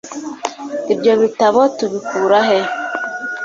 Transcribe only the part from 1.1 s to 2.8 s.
bitabo tubikura he?